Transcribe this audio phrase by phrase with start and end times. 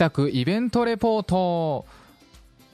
[0.00, 1.84] 北区イベントレポート。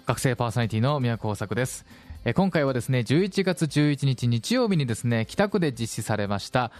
[0.06, 1.84] 学生パーソナリティの宮古作です。
[2.24, 6.70] え今回はですね11月11日日曜日にですね北区で実施されました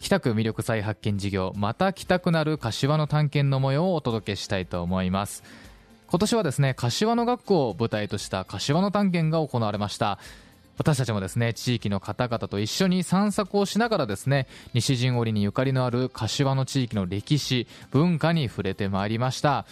[0.00, 5.42] 北区魅力再発見事業また北区なる柏の探検の模様をお届けしたいと思います。
[6.06, 10.20] 今年はですね柏の学校を舞台とした柏の探検が行われました。
[10.78, 19.66] 私たちもですね地域の方々と一緒に散策をしながらですね西陣織にゆかりのある柏の地域の歴史文化に触れてまいりました。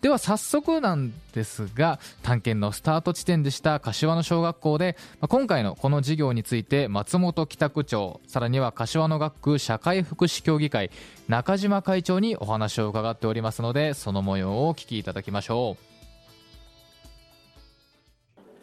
[0.00, 10.90] では早速なんですが探検のスタート地点でした柏の小学校で今回のこの授業について松本北区長さらには柏の学区社会福祉協議会
[11.28, 15.89] 中島会長にお話を伺っておりますのでその模様をお聞きいただきましょう。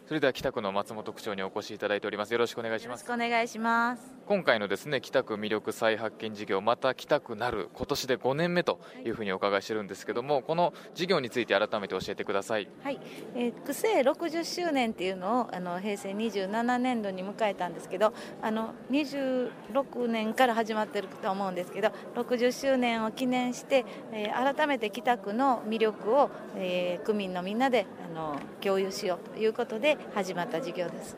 [0.08, 2.32] それでは北区の松本区長にお越しいただいております。
[2.32, 3.04] よろしくお願いします。
[3.12, 4.18] お願いします。
[4.24, 12.68] 今回のですね北区魅力再発見事業また北区なる今年で5年目というふうにお伺いしてるんですけどもこの事業について改めて教えてください。
[12.82, 13.00] はい、
[13.34, 31.16] えー、区政60周年っていうのをあの平成27年度に迎えたんですけどあの26年から始まってると思うんですけど60周年を記念して、えー、改めて北区の魅力を、えー、区民のみんなであの共有しようということで始まった事業です。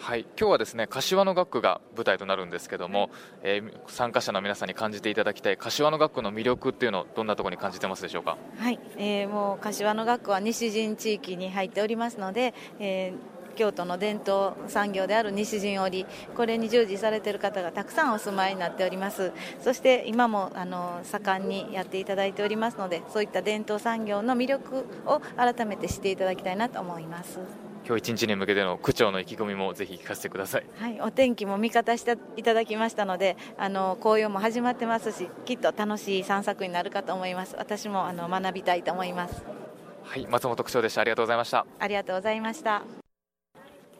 [0.00, 3.10] はい、今日はですね柏の学区が舞台となるんですけども、
[3.42, 8.38] えー、参加者の皆さんに感じていただきたい柏の学区の魅力っていうのをどんなところに感じてますでしょうか？
[8.58, 27.40] はい、えー、もう柏の学区は西陣地域に入っておりますので、えー、京都の伝統産業である西陣織これに従事されている方がたくさんお住まいになっておりますそして今もあの盛んにやっていただいておりますのでそういった伝統産業の魅力を改めて知っていただきたいなと思います。
[27.88, 37.56] 今日一日に向けての区長の意気込みもぜひ聞かせてください、はい、お天気も味方していただきましたのであの紅葉も始まってますしきっと楽しい散策になるかと思います。
[37.56, 39.42] 私もあの学びたいと思います。
[40.02, 41.00] はい松本区長でした。
[41.00, 41.66] ありがとうございました。
[41.78, 42.82] ありがとうございました。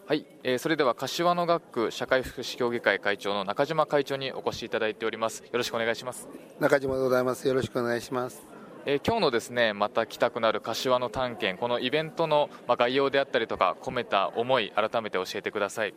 [0.06, 5.42] はい、えー、それでは柏の学区社会福祉協議会会長の中島会長にお越しいただいております。
[5.44, 6.28] よろしくお願いします。
[6.60, 7.48] 中島でございます。
[7.48, 8.57] よろしくお願いします
[8.90, 15.94] え、今日のですねまた来たくなる柏の探検このイベントの、概要であったりとか込めた思い改めて教えてください。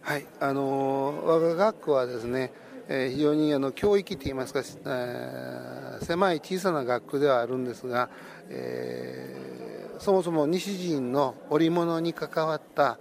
[0.00, 2.52] はいあのー、我が学区はですね、
[2.88, 8.10] えー、非常にあの教育といいますか、えー、狭い小さな学区ではあるんですが、
[8.48, 12.98] えー、そもそも西陣の織物に関わった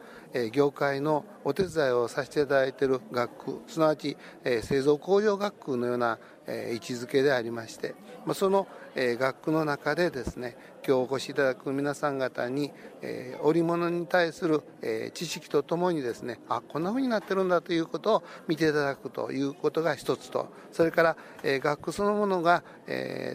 [0.52, 4.16] 業界のお手伝いをさせていただいている学区すなわち
[4.62, 6.18] 製造工場学区のような
[6.48, 7.94] 位置づけでありまして
[8.26, 22.64] まそのえ学区の中でですね今日お越しいただく皆さん方にえ織物に対するえ知識とともにですねあこんな風になってるんだということを見ていただくということが一つとそれからえ学区そのものが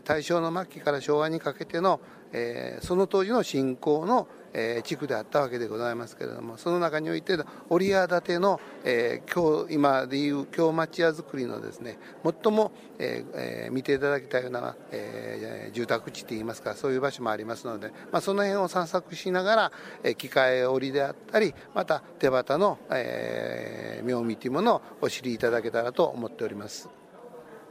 [0.04, 2.00] 大正の末期から昭和にかけての
[2.32, 7.38] えその当時の信仰のえ、地区であったわけでございますけれどもその中において
[7.68, 19.72] 折屋建ての、え、今日今でいう京町屋造りのですね最も、ええ、見ていただきたいような、え、住宅地といいますかそういう場所もありますので、まあ、その辺を散策しながら、
[20.02, 26.88] え、機械織りであったりまた手旗の、え、妙味というものをお知りいただけたらと思っております。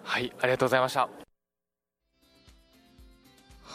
[0.03, 1.26] はいありがとうございました。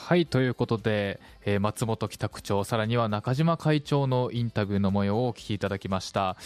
[0.04, 6.36] はいということで、えー、松本北区長さらには中島会長のインタビューの模様をお聞きいただきました、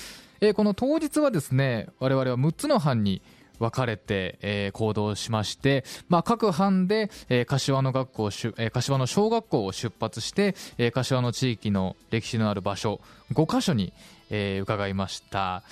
[0.43, 3.23] えー、この当日はですね我々は6つの班に
[3.59, 13.01] 分かれて、えー、行動しまして、まあ、各班で、えー、柏の学校し、えー、柏の小学校を出発して、えー、柏の地域の歴史のある場所
[13.33, 13.95] 5カ所に、
[14.29, 15.63] えー、伺いました。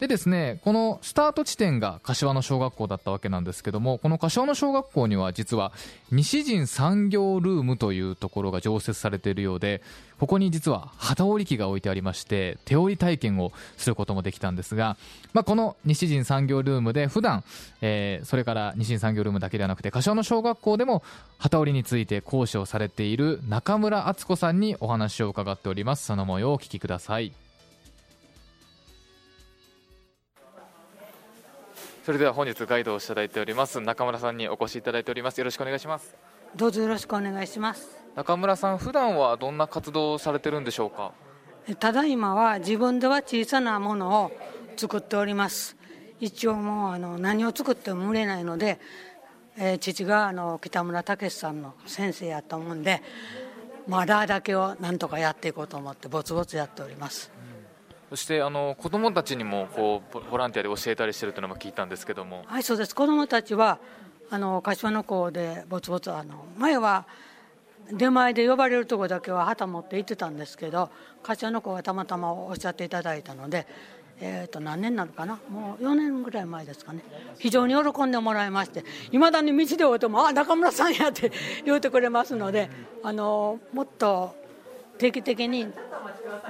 [0.00, 5.72] でですねこのスタート地点が柏の小学校だったわけなんですけどもこの柏の小学校には実は
[6.12, 9.80] 西陣産業ルームというところが常設されているようで
[10.18, 14.98] ここに実は旗織り機が置いてありまして手織り体験をすることもできたんですが、
[15.32, 17.42] まあ、この西陣産業ルームで普段、
[17.80, 21.02] えー、それから西陣産業ルームだけではなくて柏の小学校でも
[21.38, 26.06] 旗織りについて講師をされている中村敦子さんにお話を伺っております。
[26.06, 27.45] その模様をお聞きください。
[32.06, 35.38] それでは本日ガイドをいただいております中村さんにお越しいただいております。
[35.38, 36.14] よろしくお願いします。
[36.54, 38.00] どうぞよろしくお願いします。
[38.14, 41.10] 中村さん普段はどんな活動をされてるんでしょうか？
[41.80, 44.30] ただいまは自分では小さなものを
[44.76, 45.76] 作っております。
[46.20, 48.78] 一応もうあの何を作っても売れないので、
[49.58, 53.02] えー、父があの北村武さんの先生やったもんで
[53.88, 57.32] まだだけをなんとかやっていこうと思ってぼつぼつやっております
[58.16, 62.44] そしてあの子どもたちにもこうボランティアで教えたりしてるというのも聞いたんですけども。
[62.46, 62.94] はいそうです。
[62.94, 63.78] 子どもたちは
[64.30, 67.04] あの柏の校でぼつぼつあの前は
[67.92, 70.88] 出前で呼ばれるとこだけは旗持って行ってたんですけど
[71.22, 73.66] 柏の子がたまたまおっしゃっていただいたので、
[74.18, 75.38] えー、と何年なのかな？
[75.50, 77.04] もう4年ぐらい前ですかね。
[77.38, 78.82] 非常に喜んでもらいまして
[79.12, 81.30] いまだに道で会うても「あ中村さんや」って
[81.66, 82.70] 言うてくれますので
[83.02, 84.34] あのもっと
[84.98, 85.68] 定期的に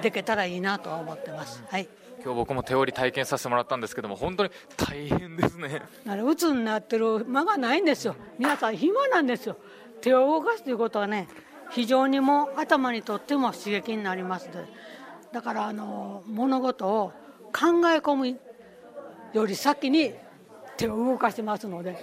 [0.02, 1.62] できたらいいなと思ってます。
[1.68, 1.88] はい。
[2.24, 5.82] 今日僕も手織り体験させてもらったんですけども本当に大変ですね。
[6.08, 8.16] あれ鬱になってる間がないんですよ。
[8.38, 9.56] 皆さん暇なんですよ。
[10.00, 11.28] 手を動かすということはね
[11.70, 14.64] 非常にも頭にとっても刺激になりますで。
[15.32, 17.12] だからあの物事を
[17.52, 18.40] 考え込む
[19.32, 20.14] より先に
[20.76, 21.96] 手を動かしてますので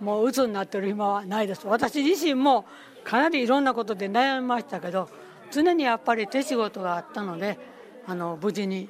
[0.00, 1.66] もう鬱になってる暇はないです。
[1.66, 2.64] 私自身も
[3.04, 5.08] かなりいろんなことで悩みましたけど
[5.50, 7.58] 常にやっぱり手仕事があったので
[8.06, 8.88] あの無事に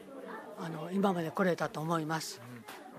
[0.59, 2.41] あの今まで来れたと思います。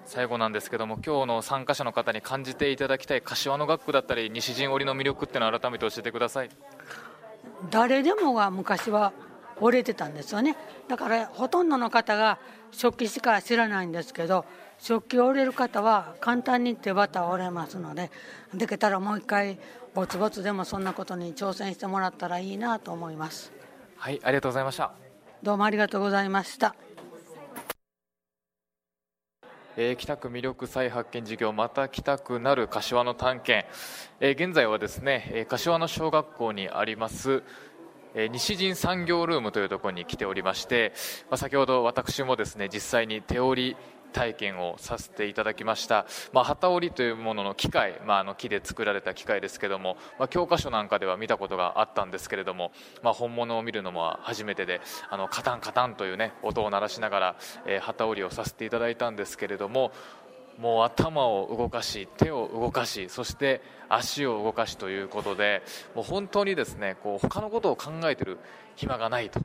[0.06, 6.50] 最後なんですけども今日の参加者の方に感じていただきたい柏の学区だったり西陣織の魅力っていうのを改めて教えてください。
[7.69, 9.12] 誰でもが昔は
[9.60, 10.56] 折れてたんですよね。
[10.88, 12.39] だからほとんどの方が
[12.71, 14.45] 食器しか知らないんですけど
[14.77, 18.12] 食器を折れる方は簡単に手旗折れますので
[18.53, 19.60] できたらもう一回
[19.98, 23.52] ぼつぼつでもそんなことに挑戦してもらったらいいなと思います。
[23.96, 24.92] はいありがとうございました。
[25.42, 26.76] どうもありがとうございました。
[29.76, 33.68] えー、北区魅力再発見事業また来たくなる柏の探検、
[34.20, 37.42] えー、現在はですね、えー、柏の小学校にあります
[38.20, 40.94] え西陣産業ルームというところに来ておりまして、
[41.30, 43.78] まあ、先ほど私もですね実際に手織り
[44.13, 52.71] 体験をさせていただきました、まあ、旗織りというものの機械、まあ、あの木で作られた機械ですけども、まあ、教科書なんかでは見たことがあったんですけれども、
[53.04, 59.92] まあ、本物を見るのも初めてであのカタンカタンという、ね、音を鳴らしながら、えー、旗織りをさせていただいたんですけれども
[60.60, 65.62] もう頭を動かし手を動かしそして足を動かしということで
[65.95, 68.39] もう本当にですねこう他のことを考えている
[68.75, 69.39] 暇がないと。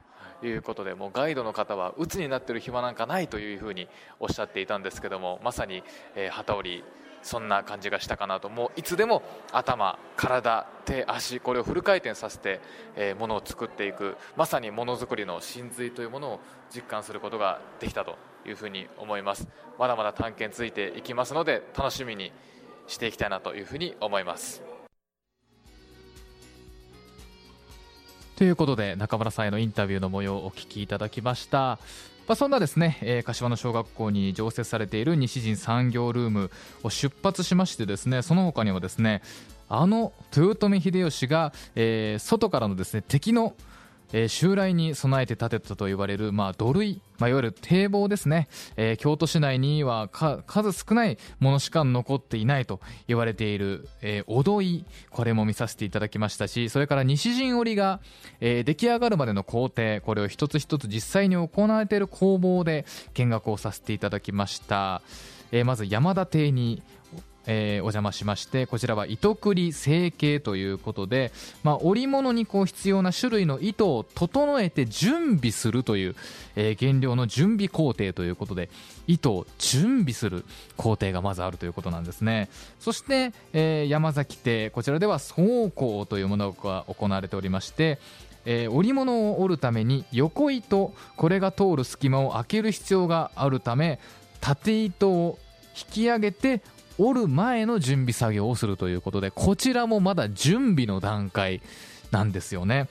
[0.46, 3.88] いうことでもうガイドの方は鬱になっている暇なんかないというふうに
[4.20, 5.82] おっしゃっていたんですけどもまさに、
[6.14, 6.84] えー、旗織り
[7.22, 9.22] そんな感じがしたかなともういつでも
[9.52, 12.60] 頭、体、手、足これをフル回転させて、
[12.96, 16.40] えー、ものを作っていくまさにものづくりの真髄というものを
[16.74, 18.16] 実感することができたと
[18.46, 19.46] いうふうに思います
[19.78, 22.32] まだまだ探検ついていきますので楽しみに
[22.88, 24.71] していきたいなというふうに思います。
[28.42, 31.78] ということで中村さんへのインタビューの模様をお聞きいただきました。
[32.26, 36.50] まあ、そんなですね、えー、柏の小学校に常設されている西陣産業ルーム
[36.82, 39.22] を出発しましてですねその他にはですね
[39.68, 43.54] あの豊臣秀吉が、えー、外からのですね敵の
[44.12, 54.84] えー、襲来に備えて建てたと言われる、まあ、土塁、まあ、いわゆる堤防ですね、えー、京都市内には数少ないものしか残っていないと言われている、えー、おどい。
[55.10, 58.00] これも見させていただきましたしそれから西陣織が、
[58.40, 65.02] えー、出来上がるまでの工程これを一つ一つ実際に行われている工房で見学をさせていただきました、
[65.52, 66.82] えー、まず山田邸に
[67.46, 76.16] えー、お邪魔しましてこちらは糸繰り成形ということで、まあ、織物にこう必要な種類の糸を整えて準備するという、
[76.56, 78.68] えー、原料の準備工程ということで
[79.06, 80.44] 糸を準備する
[80.76, 82.48] 工程がまずあるということなんですね。
[82.78, 87.98] そして、えー、山崎邸こちらでは倉庫というものが行われておりまして
[88.44, 94.00] えー、織物を織るために横糸これが通る隙間を開ける必要があるため
[94.40, 95.38] 縦糸を
[95.76, 96.60] 引き上げて
[96.98, 101.62] 折る前の準備作業をするということでこちらもまだ準備の段階
[102.10, 102.88] なんですよね。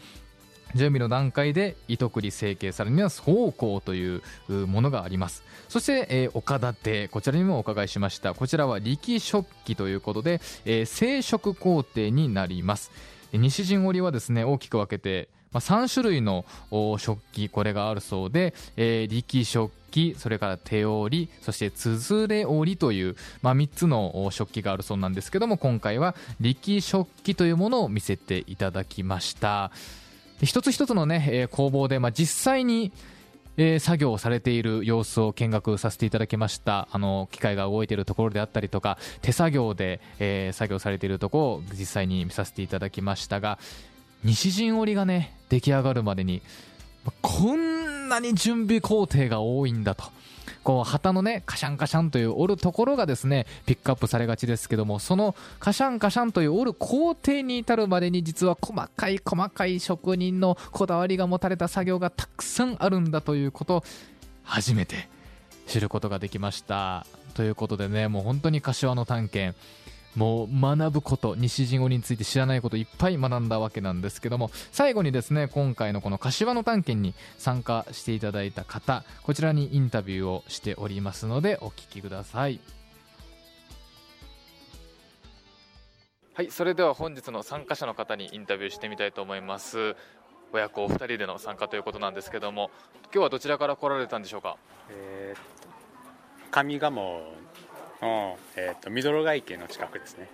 [0.73, 5.43] 準備の段階で糸繰り成形されるには倉庫というものがあります。
[5.67, 8.33] そして、えー、岡田邸こちらにもお伺いしました。
[8.33, 12.91] こちらは力食器ということで、えー、生殖工程になります。
[13.33, 16.45] 西陣織はですね大きく分けてまあ、3種類の
[16.97, 29.71] 食器これがあるそうで、えー、力食器それから手織りそしてつづれ織りという、まあ、3つの食器があるそうなんですけども今回は力食器というものを見せていただきました。
[30.43, 32.91] 一つ一つのね、工房で、まあ、実際に、
[33.79, 36.87] 作業をされている様子を見学させていただきました。
[36.91, 39.99] あの機械が動いているところであったりとか手作業で、
[40.53, 43.59] 作業されているところを実際に見させていただきましたが
[44.23, 46.41] 西陣織がね出来上がるまでに
[47.21, 50.05] こんなに準備工程が多いんだと。
[50.63, 63.83] こう旗のねカシャンカシャンという折るところがですねピックアップされがちですけどもそのカシャンカシャンという折る工程に至るまでに実は細かい細かい職人のこだわりが持たれた作業がたくさんあるんだということ
[64.43, 65.09] 初めて
[65.65, 67.05] 知ることができました。
[67.33, 69.57] ということでねもう本当に柏の探検。
[70.15, 82.59] もう学ぶこと西陣織について知らないこといっぱい学んだわけなんですけども最後にですね今回のこの柏の探検に参加していただいた方こちらにインタビューをしておりますのでお聞きください。
[86.33, 89.95] はいそれでは本日の参加者の方にインタビューしてみたいと思います。
[90.53, 92.71] 親子お二人での参加ということなんですけども
[93.03, 94.57] 今日はどちらから来られたんでしょうか？
[94.89, 97.21] えー、上賀茂
[98.01, 100.29] の、えーと、ミドロガ池の近くですね、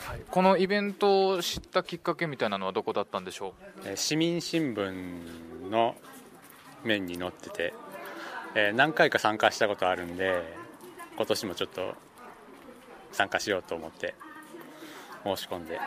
[0.00, 3.52] はい、このイベントを知ったきっかけみたいなのはどこだったんでしょう、
[3.84, 5.94] えー、市民新聞の
[6.84, 7.74] 面に載ってて、
[8.54, 10.42] えー、何回か参加したことあるんで
[11.16, 11.94] 今年もちょっと
[13.12, 14.14] 参加しようと思って
[15.24, 15.78] 申し込んで。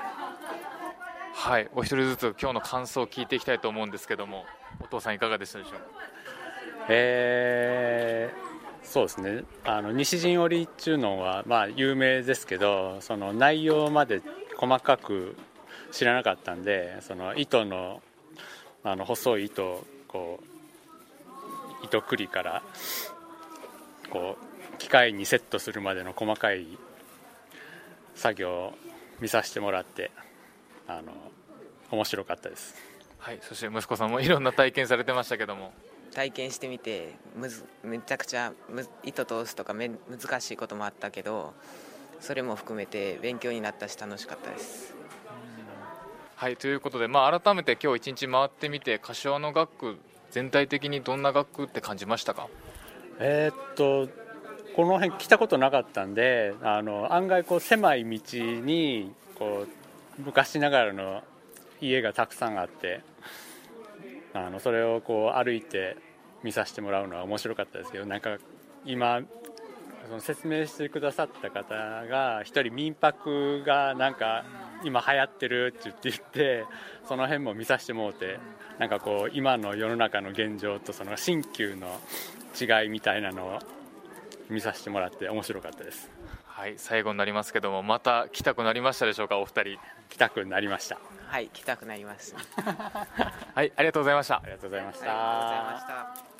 [1.33, 1.69] はい。
[1.73, 4.45] お一人ずつ今日の感想を聞いていきたいと思うんですけども
[4.81, 5.79] お父さんいかがでしたでしょう？
[6.89, 8.50] えー
[8.83, 9.43] そうですね。
[9.63, 14.21] あの西陣織っていうのは、まあ、有名ですけどその内容まで
[14.57, 15.35] 細かく
[15.91, 18.01] 知らなかったんでその糸の
[18.83, 22.63] あの細い糸をこう糸繰りから
[24.09, 26.65] こう機械にセットするまでの細かい
[28.15, 28.73] 作業を
[29.19, 30.11] 見させてもらって
[30.87, 31.13] あの
[31.91, 32.75] 面白かったです。
[33.19, 35.73] はいそして息子さんもいろんな体験されてましたけども。
[36.13, 38.53] 体験してみてむずめちゃくちゃ
[39.03, 41.53] 糸通すとかめ難しいこともあったけど
[42.19, 44.93] それも含めて勉強になったし楽しかったです。
[46.35, 49.97] はいということで、まあ、改めて今日一日回ってみて柏の学区
[50.31, 52.47] 全体的にどんな学区って感じましたか？
[53.19, 54.11] えー、っと
[54.75, 59.65] この辺来たことなかったんであの案外こう狭い道にこ
[60.17, 61.23] う昔ながらの
[61.79, 63.01] 家がたくさんあって
[64.33, 65.97] あのそれをこう歩いて
[66.43, 68.37] 見させてもらうのは面白かったですけどなんか
[68.85, 69.21] 今
[70.07, 74.43] その説明してくださった方が一人民泊がなんか
[74.83, 76.65] 今流行ってるって言って
[77.07, 78.39] その辺も見させてもらって
[78.79, 81.99] なんかこう今の世の中の現状とその新旧の
[82.59, 83.59] 違いみたいなのを
[84.49, 86.09] 見させてもらって面白かったです。
[86.45, 89.79] はい最後になりますけどもまた来たくなりましたでしょうかお二人。
[90.09, 90.99] 来たくなりました
[91.31, 92.35] はい来たくなります。
[93.55, 94.35] はいありがとうございました。
[94.35, 96.31] ありがとうございました、はい、ありがとうございました。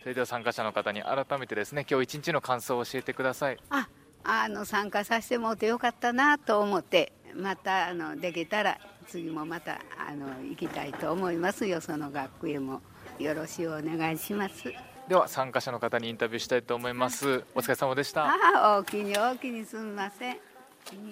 [0.00, 3.58] それでは参加者の方に改めてですね今日一日の感想を教えてください。
[3.70, 3.88] あ
[4.24, 11.64] あの参加させてもらってよかったなと思ってまたあのできたら次もまたあの行きたいと思います。
[11.66, 12.82] よその学区へも
[13.20, 14.64] よろしくお願いします。
[15.06, 17.44] では参加者の方にインタビューしたいと思います。
[17.54, 18.24] お疲れ様でした。
[18.24, 20.49] ああ大きに大きにすみません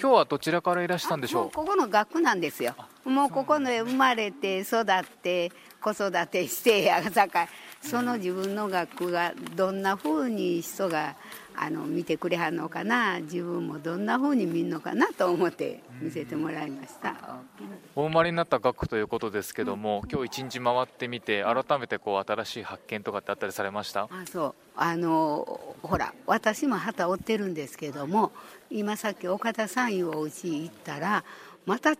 [0.00, 1.50] 今日はどちらからいらしたんでしょう？
[1.50, 2.74] ここの学区なんですよ。
[3.04, 4.84] もうここで生まれて育っ
[5.22, 7.48] て子育てしてやさかい
[7.80, 11.14] その自分の学区がどんなふうに人が
[11.60, 13.18] あの見てくれはんのかな？
[13.20, 17.16] 自分もどんなふうに見るのかなと思って見せてもらいました。
[17.96, 24.02] お生まれになった学区ということですけども、うん、今日一日回ってみて改めてこう新しい発見とかってあったりされました？
[24.02, 24.54] あそう。
[24.76, 28.30] あのほら私も旗折ってるんですけども
[28.70, 31.24] 今さっき岡田さんいうお家行ったら
[31.66, 31.96] また違う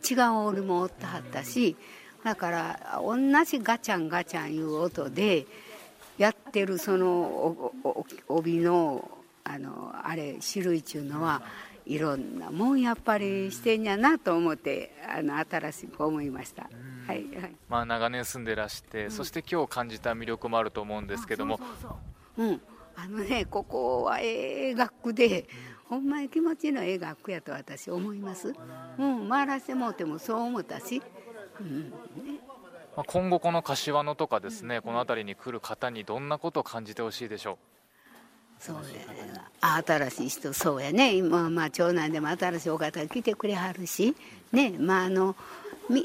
[0.46, 1.74] 俺もおってはったし
[2.22, 5.46] だから同じガチャンガチャンいう音で
[6.18, 7.72] やってるその
[8.28, 9.10] 帯の
[9.50, 11.42] あのあれ種類っていうのは
[11.86, 16.68] いろんなもんやっぱりしてんやなと思ってあの新しく思いました、
[17.06, 17.56] はいはい。
[17.68, 21.58] まあ、長年住んでらして、うん、そして今日感じた魅力もあると思うんですけども。
[22.36, 22.60] うん。
[22.94, 25.46] あのねここはええ学区で、
[25.88, 28.52] ほんまに気持ちのええ学区やと私思います、
[28.98, 31.00] うん、回らせてもうてもそう思ったし、
[31.60, 31.90] うん。
[31.90, 31.92] ね、
[33.06, 37.56] 今後この柏のとかですね、この辺りに来る方にどんなことを感じてほしいでしょう？
[38.60, 41.14] そうや新しい人そうやね。
[41.14, 44.14] 今まあ長男でも新しいお方が来てくれはるし。
[44.52, 45.36] ねまああの
[45.90, 45.98] 道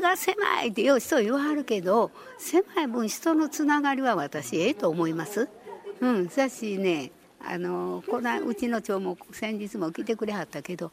[0.00, 5.48] が狭いってよう人言わはるけど狭い分人のつながりは私ええと思います。
[6.00, 7.12] うんさしね
[7.44, 10.92] あのこのうちの町も先日も来てくれはったけど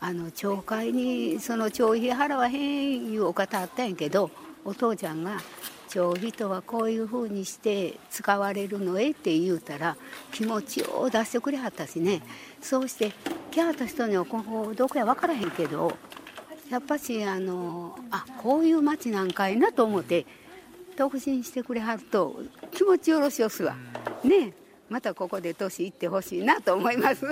[0.00, 4.30] あの町会にその町費払わへんいうお方あったんやけど
[4.64, 5.38] お父ちゃんが
[5.88, 9.96] 帳費とはこういうふうにして使われるのえって言うたら
[10.32, 12.22] 気持ちを出してくれはったしね。
[12.60, 13.12] そうして
[13.50, 15.96] 来はった人にはここどこや分からへんけど
[16.70, 20.26] やっぱしあのあこういう町なんかいなと思って
[20.96, 22.40] 特進してくれはると
[22.72, 23.76] 気持ちよろしおすわ。
[24.24, 24.52] ね
[24.88, 27.26] またここで年いってほしいなと思います。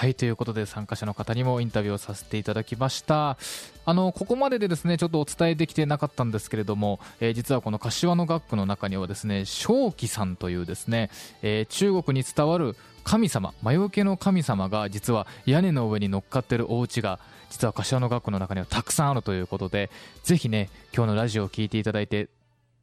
[0.00, 3.36] はいということで参加者の方にもインタビューをさせていただきました。
[3.84, 11.10] あのここまででですねちょっとお伝えできてなかったんですけれども、えー、実はこの柏の学区の中にはですね正気さんというですね、
[11.42, 19.90] えー、中国に伝わる神様魔除けの神様が実は屋根の上に乗っかってるお家が実は柏の学区の中にはたくさんあるということで
[20.24, 22.30] ぜひね今日のラジオを聴いていただいて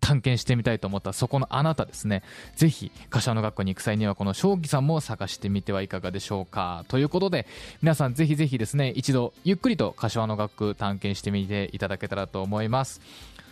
[0.07, 2.23] 探検してみたいと思ったそこのあなたですね。
[2.55, 6.85] ぜひ柏の学校に行く際にはこの正気さんも探してみてはいかがでしょうか。
[6.87, 7.45] ということで
[7.81, 13.01] 皆さんぜひぜひですね一度ゆっくりと柏の学区探検してみていただけたらと思います。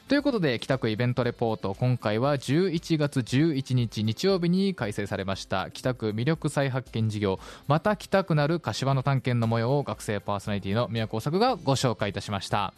[0.08, 12.76] ということで北区イベントレポート今回は11月11日日曜日に開催されました北区魅力再発見事業また北区なる柏の探検の模様を学生パーソナリティの宮古作がご紹介いたしました。